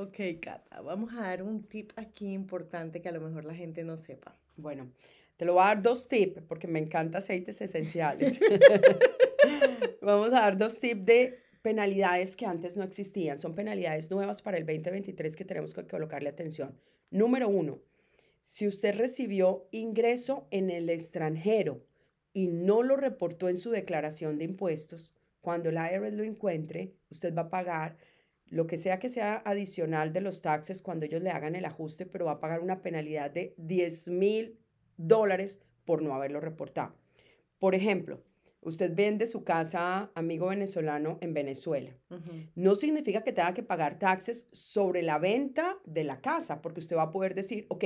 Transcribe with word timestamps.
Ok, 0.00 0.16
Cata, 0.40 0.80
vamos 0.80 1.12
a 1.12 1.20
dar 1.20 1.42
un 1.42 1.62
tip 1.64 1.92
aquí 1.94 2.32
importante 2.32 3.02
que 3.02 3.10
a 3.10 3.12
lo 3.12 3.20
mejor 3.20 3.44
la 3.44 3.54
gente 3.54 3.84
no 3.84 3.98
sepa. 3.98 4.34
Bueno, 4.56 4.90
te 5.36 5.44
lo 5.44 5.52
voy 5.52 5.62
a 5.62 5.66
dar 5.66 5.82
dos 5.82 6.08
tips 6.08 6.40
porque 6.48 6.66
me 6.66 6.78
encanta 6.78 7.18
aceites 7.18 7.60
esenciales. 7.60 8.40
vamos 10.00 10.32
a 10.32 10.40
dar 10.40 10.56
dos 10.56 10.80
tips 10.80 11.04
de 11.04 11.38
penalidades 11.60 12.34
que 12.34 12.46
antes 12.46 12.78
no 12.78 12.84
existían. 12.84 13.38
Son 13.38 13.54
penalidades 13.54 14.10
nuevas 14.10 14.40
para 14.40 14.56
el 14.56 14.64
2023 14.64 15.36
que 15.36 15.44
tenemos 15.44 15.74
que 15.74 15.86
colocarle 15.86 16.30
atención. 16.30 16.74
Número 17.10 17.50
uno, 17.50 17.82
si 18.42 18.66
usted 18.66 18.96
recibió 18.96 19.68
ingreso 19.70 20.46
en 20.50 20.70
el 20.70 20.88
extranjero 20.88 21.84
y 22.32 22.46
no 22.46 22.82
lo 22.82 22.96
reportó 22.96 23.50
en 23.50 23.58
su 23.58 23.70
declaración 23.70 24.38
de 24.38 24.44
impuestos, 24.44 25.14
cuando 25.42 25.68
el 25.68 25.76
IRS 25.76 26.14
lo 26.14 26.24
encuentre, 26.24 26.94
usted 27.10 27.34
va 27.34 27.42
a 27.42 27.50
pagar 27.50 27.98
lo 28.50 28.66
que 28.66 28.76
sea 28.76 28.98
que 28.98 29.08
sea 29.08 29.42
adicional 29.44 30.12
de 30.12 30.20
los 30.20 30.42
taxes 30.42 30.82
cuando 30.82 31.06
ellos 31.06 31.22
le 31.22 31.30
hagan 31.30 31.54
el 31.54 31.64
ajuste, 31.64 32.04
pero 32.04 32.26
va 32.26 32.32
a 32.32 32.40
pagar 32.40 32.60
una 32.60 32.82
penalidad 32.82 33.30
de 33.30 33.54
10 33.56 34.08
mil 34.08 34.58
dólares 34.96 35.62
por 35.84 36.02
no 36.02 36.14
haberlo 36.14 36.40
reportado. 36.40 36.94
Por 37.60 37.74
ejemplo, 37.74 38.22
usted 38.60 38.92
vende 38.94 39.26
su 39.26 39.44
casa, 39.44 40.10
amigo 40.14 40.48
venezolano, 40.48 41.18
en 41.20 41.32
Venezuela. 41.32 41.96
No 42.56 42.74
significa 42.74 43.22
que 43.22 43.32
tenga 43.32 43.54
que 43.54 43.62
pagar 43.62 43.98
taxes 43.98 44.48
sobre 44.52 45.02
la 45.02 45.18
venta 45.18 45.78
de 45.84 46.04
la 46.04 46.20
casa, 46.20 46.60
porque 46.60 46.80
usted 46.80 46.96
va 46.96 47.04
a 47.04 47.10
poder 47.12 47.34
decir, 47.34 47.66
ok, 47.68 47.84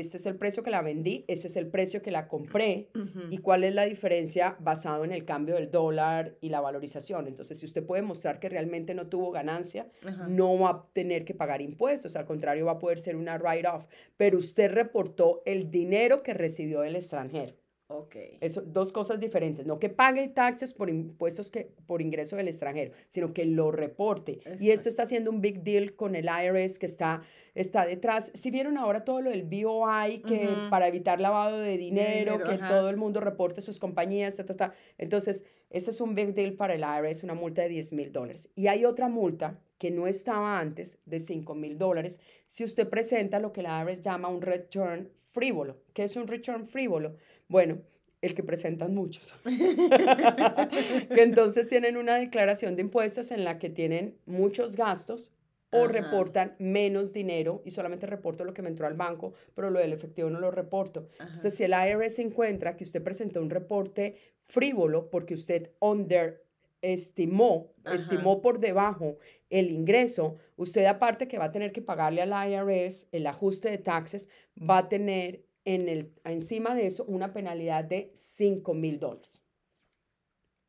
este 0.00 0.16
es 0.16 0.26
el 0.26 0.36
precio 0.36 0.62
que 0.62 0.70
la 0.70 0.82
vendí, 0.82 1.24
ese 1.28 1.46
es 1.46 1.56
el 1.56 1.68
precio 1.68 2.02
que 2.02 2.10
la 2.10 2.26
compré 2.26 2.88
y 3.30 3.38
cuál 3.38 3.64
es 3.64 3.74
la 3.74 3.84
diferencia 3.84 4.56
basado 4.58 5.04
en 5.04 5.12
el 5.12 5.24
cambio 5.24 5.54
del 5.54 5.70
dólar 5.70 6.36
y 6.40 6.48
la 6.48 6.60
valorización. 6.60 7.28
Entonces, 7.28 7.58
si 7.58 7.66
usted 7.66 7.84
puede 7.84 8.02
mostrar 8.02 8.40
que 8.40 8.48
realmente 8.48 8.94
no 8.94 9.06
tuvo 9.06 9.30
ganancia, 9.30 9.86
no 10.28 10.58
va 10.58 10.70
a 10.70 10.86
tener 10.92 11.24
que 11.24 11.34
pagar 11.34 11.62
impuestos, 11.62 12.16
al 12.16 12.26
contrario, 12.26 12.66
va 12.66 12.72
a 12.72 12.78
poder 12.78 12.98
ser 12.98 13.16
una 13.16 13.38
write-off, 13.38 13.86
pero 14.16 14.38
usted 14.38 14.70
reportó 14.70 15.42
el 15.46 15.70
dinero 15.70 16.22
que 16.22 16.34
recibió 16.34 16.80
del 16.80 16.96
extranjero. 16.96 17.54
Ok. 17.96 18.16
Eso, 18.40 18.62
dos 18.62 18.92
cosas 18.92 19.20
diferentes. 19.20 19.66
No 19.66 19.78
que 19.78 19.88
pague 19.88 20.28
taxes 20.28 20.74
por 20.74 20.90
impuestos 20.90 21.50
que, 21.50 21.70
por 21.86 22.02
ingreso 22.02 22.36
del 22.36 22.48
extranjero, 22.48 22.92
sino 23.06 23.32
que 23.32 23.44
lo 23.44 23.70
reporte. 23.70 24.40
Y 24.58 24.70
esto 24.70 24.88
está 24.88 25.04
haciendo 25.04 25.30
un 25.30 25.40
big 25.40 25.62
deal 25.62 25.94
con 25.94 26.16
el 26.16 26.26
IRS 26.26 26.78
que 26.78 26.86
está, 26.86 27.22
está 27.54 27.86
detrás. 27.86 28.32
Si 28.34 28.50
vieron 28.50 28.76
ahora 28.76 29.04
todo 29.04 29.20
lo 29.20 29.30
del 29.30 29.44
BOI, 29.44 30.22
que 30.22 30.48
para 30.70 30.88
evitar 30.88 31.20
lavado 31.20 31.58
de 31.58 31.76
dinero, 31.76 32.38
que 32.42 32.58
todo 32.58 32.90
el 32.90 32.96
mundo 32.96 33.20
reporte 33.20 33.60
sus 33.60 33.78
compañías, 33.78 34.34
ta, 34.34 34.44
ta, 34.44 34.56
ta. 34.56 34.74
Entonces, 34.98 35.44
este 35.70 35.90
es 35.90 36.00
un 36.00 36.14
big 36.14 36.34
deal 36.34 36.52
para 36.54 36.74
el 36.74 36.82
IRS, 36.82 37.24
una 37.24 37.34
multa 37.34 37.62
de 37.62 37.68
10 37.68 37.92
mil 37.92 38.12
dólares. 38.12 38.48
Y 38.54 38.68
hay 38.68 38.84
otra 38.84 39.08
multa 39.08 39.60
que 39.78 39.90
no 39.90 40.06
estaba 40.06 40.58
antes 40.60 40.98
de 41.04 41.20
5 41.20 41.54
mil 41.54 41.78
dólares 41.78 42.20
si 42.46 42.64
usted 42.64 42.88
presenta 42.88 43.40
lo 43.40 43.52
que 43.52 43.60
el 43.60 43.66
IRS 43.66 44.02
llama 44.02 44.28
un 44.28 44.40
return 44.40 45.10
frívolo. 45.32 45.78
¿Qué 45.92 46.04
es 46.04 46.16
un 46.16 46.26
return 46.26 46.66
frívolo? 46.68 47.16
Bueno, 47.48 47.78
el 48.22 48.34
que 48.34 48.42
presentan 48.42 48.94
muchos. 48.94 49.34
que 49.44 51.22
entonces 51.22 51.68
tienen 51.68 51.96
una 51.96 52.16
declaración 52.16 52.76
de 52.76 52.82
impuestos 52.82 53.30
en 53.30 53.44
la 53.44 53.58
que 53.58 53.68
tienen 53.68 54.16
muchos 54.26 54.76
gastos 54.76 55.32
o 55.74 55.88
reportan 55.88 56.54
menos 56.58 57.12
dinero 57.12 57.62
y 57.64 57.70
solamente 57.70 58.06
reporto 58.06 58.44
lo 58.44 58.54
que 58.54 58.62
me 58.62 58.68
entró 58.68 58.86
al 58.86 58.94
banco, 58.94 59.34
pero 59.54 59.70
lo 59.70 59.80
del 59.80 59.92
efectivo 59.92 60.30
no 60.30 60.40
lo 60.40 60.50
reporto. 60.50 61.08
Entonces, 61.18 61.54
si 61.54 61.64
el 61.64 61.72
IRS 61.72 62.18
encuentra 62.20 62.76
que 62.76 62.84
usted 62.84 63.02
presentó 63.02 63.42
un 63.42 63.50
reporte 63.50 64.16
frívolo 64.44 65.10
porque 65.10 65.34
usted 65.34 65.70
underestimó, 65.80 67.72
estimó 67.92 68.40
por 68.40 68.60
debajo 68.60 69.18
el 69.50 69.70
ingreso, 69.70 70.36
usted 70.56 70.84
aparte 70.86 71.28
que 71.28 71.38
va 71.38 71.46
a 71.46 71.52
tener 71.52 71.72
que 71.72 71.82
pagarle 71.82 72.22
al 72.22 72.50
IRS 72.50 73.08
el 73.12 73.26
ajuste 73.26 73.70
de 73.70 73.78
taxes, 73.78 74.28
va 74.58 74.78
a 74.78 74.88
tener 74.88 75.44
en 75.64 75.88
el, 75.88 76.12
encima 76.24 76.74
de 76.74 76.86
eso 76.86 77.04
una 77.04 77.32
penalidad 77.32 77.84
de 77.84 78.10
5 78.14 78.74
mil 78.74 78.98
dólares. 78.98 79.42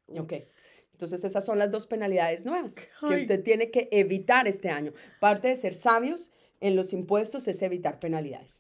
Ok. 0.07 0.33
Entonces 0.95 1.25
esas 1.25 1.43
son 1.43 1.59
las 1.59 1.71
dos 1.71 1.87
penalidades 1.87 2.45
nuevas 2.45 2.73
que 2.73 3.15
usted 3.15 3.43
tiene 3.43 3.69
que 3.69 3.89
evitar 3.91 4.47
este 4.47 4.69
año. 4.69 4.93
Parte 5.19 5.49
de 5.49 5.57
ser 5.57 5.75
sabios 5.75 6.31
en 6.61 6.77
los 6.77 6.93
impuestos 6.93 7.49
es 7.49 7.61
evitar 7.61 7.99
penalidades. 7.99 8.57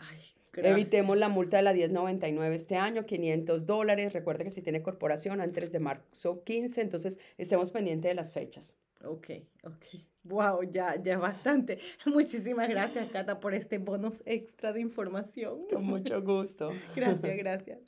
Evitemos 0.57 1.17
la 1.17 1.29
multa 1.29 1.57
de 1.57 1.63
la 1.63 1.73
1099 1.73 2.55
este 2.55 2.75
año, 2.75 3.05
500 3.05 3.65
dólares. 3.65 4.11
Recuerde 4.11 4.43
que 4.43 4.49
si 4.49 4.61
tiene 4.61 4.81
corporación 4.81 5.39
antes 5.39 5.71
de 5.71 5.79
marzo 5.79 6.43
15, 6.43 6.81
entonces 6.81 7.19
estemos 7.37 7.71
pendientes 7.71 8.09
de 8.09 8.15
las 8.15 8.33
fechas. 8.33 8.75
Ok, 9.05 9.29
ok. 9.63 9.85
Wow, 10.23 10.63
ya, 10.63 11.01
ya 11.01 11.17
bastante. 11.17 11.79
Muchísimas 12.05 12.67
gracias, 12.67 13.09
Cata, 13.11 13.39
por 13.39 13.53
este 13.53 13.77
bonus 13.77 14.21
extra 14.25 14.73
de 14.73 14.81
información. 14.81 15.67
Con 15.71 15.85
mucho 15.85 16.21
gusto. 16.21 16.71
Gracias, 16.95 17.37
gracias. 17.37 17.79